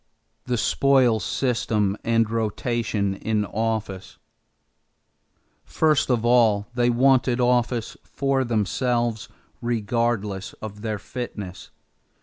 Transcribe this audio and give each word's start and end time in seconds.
=The 0.45 0.57
Spoils 0.57 1.23
System 1.23 1.95
and 2.03 2.27
Rotation 2.27 3.13
in 3.13 3.45
Office.= 3.45 4.17
First 5.63 6.09
of 6.09 6.25
all 6.25 6.65
they 6.73 6.89
wanted 6.89 7.39
office 7.39 7.95
for 8.01 8.43
themselves, 8.43 9.29
regardless 9.61 10.53
of 10.53 10.81
their 10.81 10.97
fitness. 10.97 11.69